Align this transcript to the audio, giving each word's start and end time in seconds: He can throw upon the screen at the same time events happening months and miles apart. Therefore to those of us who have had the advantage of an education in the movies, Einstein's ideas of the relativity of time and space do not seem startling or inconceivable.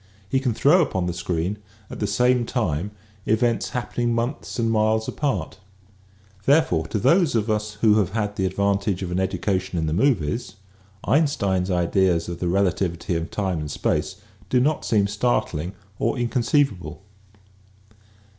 He 0.27 0.39
can 0.39 0.55
throw 0.55 0.81
upon 0.81 1.05
the 1.05 1.13
screen 1.13 1.59
at 1.87 1.99
the 1.99 2.07
same 2.07 2.43
time 2.43 2.89
events 3.27 3.69
happening 3.69 4.15
months 4.15 4.57
and 4.57 4.71
miles 4.71 5.07
apart. 5.07 5.59
Therefore 6.47 6.87
to 6.87 6.97
those 6.97 7.35
of 7.35 7.51
us 7.51 7.73
who 7.81 7.99
have 7.99 8.13
had 8.13 8.35
the 8.35 8.47
advantage 8.47 9.03
of 9.03 9.11
an 9.11 9.19
education 9.19 9.77
in 9.77 9.85
the 9.85 9.93
movies, 9.93 10.55
Einstein's 11.03 11.69
ideas 11.69 12.27
of 12.27 12.39
the 12.39 12.47
relativity 12.47 13.13
of 13.15 13.29
time 13.29 13.59
and 13.59 13.69
space 13.69 14.15
do 14.49 14.59
not 14.59 14.85
seem 14.85 15.05
startling 15.05 15.73
or 15.99 16.17
inconceivable. 16.17 17.03